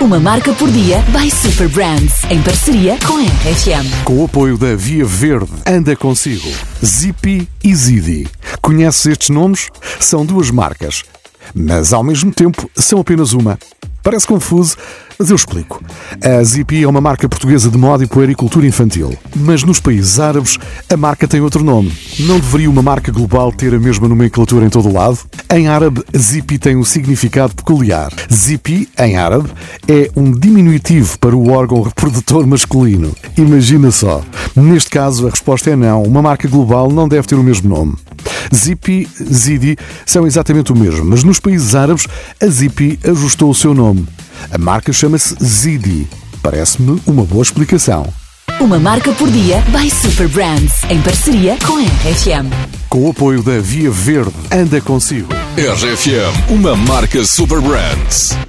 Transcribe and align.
Uma 0.00 0.20
marca 0.20 0.52
por 0.52 0.70
dia 0.70 1.02
by 1.10 1.28
Super 1.28 1.68
Brands, 1.68 2.22
em 2.30 2.40
parceria 2.40 2.96
com 3.04 3.16
a 3.16 3.22
RFM. 3.22 4.04
Com 4.04 4.22
o 4.22 4.24
apoio 4.26 4.56
da 4.56 4.76
Via 4.76 5.04
Verde, 5.04 5.50
anda 5.66 5.96
consigo. 5.96 6.48
Zippy 6.84 7.48
e 7.64 7.74
Zidi. 7.74 8.28
Conheces 8.62 9.06
estes 9.06 9.30
nomes? 9.30 9.68
São 9.98 10.24
duas 10.24 10.52
marcas, 10.52 11.02
mas 11.52 11.92
ao 11.92 12.04
mesmo 12.04 12.32
tempo 12.32 12.70
são 12.76 13.00
apenas 13.00 13.32
uma. 13.32 13.58
Parece 14.02 14.26
confuso, 14.26 14.76
mas 15.18 15.30
eu 15.30 15.36
explico. 15.36 15.82
A 16.22 16.42
Zippy 16.42 16.84
é 16.84 16.88
uma 16.88 17.00
marca 17.00 17.28
portuguesa 17.28 17.68
de 17.68 17.76
moda 17.76 18.04
e 18.04 18.06
puericultura 18.06 18.66
infantil. 18.66 19.12
Mas 19.34 19.64
nos 19.64 19.80
países 19.80 20.20
árabes, 20.20 20.58
a 20.88 20.96
marca 20.96 21.26
tem 21.26 21.40
outro 21.40 21.64
nome. 21.64 21.92
Não 22.20 22.38
deveria 22.38 22.70
uma 22.70 22.82
marca 22.82 23.10
global 23.10 23.52
ter 23.52 23.74
a 23.74 23.78
mesma 23.78 24.08
nomenclatura 24.08 24.64
em 24.64 24.70
todo 24.70 24.88
o 24.88 24.92
lado? 24.92 25.18
Em 25.50 25.66
árabe, 25.66 26.04
Zippy 26.16 26.58
tem 26.58 26.76
um 26.76 26.84
significado 26.84 27.54
peculiar. 27.54 28.12
Zippy, 28.32 28.88
em 28.98 29.16
árabe, 29.16 29.50
é 29.88 30.10
um 30.14 30.30
diminutivo 30.30 31.18
para 31.18 31.34
o 31.34 31.50
órgão 31.50 31.82
reprodutor 31.82 32.46
masculino. 32.46 33.14
Imagina 33.36 33.90
só. 33.90 34.22
Neste 34.54 34.90
caso, 34.90 35.26
a 35.26 35.30
resposta 35.30 35.70
é 35.70 35.76
não. 35.76 36.02
Uma 36.02 36.22
marca 36.22 36.48
global 36.48 36.90
não 36.90 37.08
deve 37.08 37.26
ter 37.26 37.34
o 37.34 37.42
mesmo 37.42 37.68
nome. 37.68 37.96
Zippy, 38.54 39.08
Zidi 39.32 39.76
são 40.04 40.26
exatamente 40.26 40.72
o 40.72 40.76
mesmo, 40.76 41.04
mas 41.04 41.24
nos 41.24 41.40
países 41.40 41.74
árabes, 41.74 42.06
a 42.40 42.46
Zippy 42.46 42.98
ajustou 43.04 43.50
o 43.50 43.54
seu 43.54 43.74
nome. 43.74 44.06
A 44.50 44.58
marca 44.58 44.92
chama-se 44.92 45.34
Zidi. 45.42 46.06
Parece-me 46.42 47.00
uma 47.06 47.24
boa 47.24 47.42
explicação. 47.42 48.12
Uma 48.60 48.78
marca 48.78 49.12
por 49.12 49.30
dia 49.30 49.62
by 49.68 49.90
Super 49.90 50.28
Brands, 50.28 50.82
em 50.90 51.00
parceria 51.00 51.56
com 51.64 51.76
a 51.76 51.82
RFM. 51.82 52.50
Com 52.88 53.06
o 53.06 53.10
apoio 53.10 53.42
da 53.42 53.60
Via 53.60 53.90
Verde, 53.90 54.34
anda 54.50 54.80
consigo. 54.80 55.28
RFM, 55.56 56.50
uma 56.50 56.74
marca 56.74 57.24
Super 57.24 57.60
Brands. 57.60 58.47